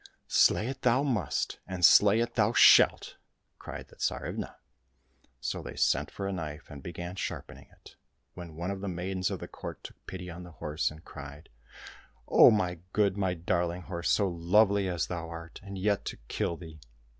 [0.45, 3.17] —"Slay it thou must, and slay it thou shalt!"
[3.59, 4.55] cried the Tsarivna.
[5.39, 7.97] So they sent for a knife, and began sharpening it,
[8.33, 11.49] when one of the maidens of the court took pity on the horse, and cried,"
[12.27, 16.57] Oh, my good, my darling horse, so lovely as thou art, and yet to kill
[16.57, 16.79] thee